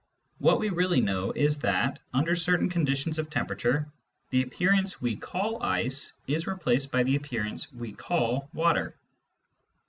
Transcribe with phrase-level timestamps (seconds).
[0.39, 3.87] What we really know is that, under certain conditions of temperature,
[4.31, 8.95] the appearance we call ice is replaced by the appearance we call water.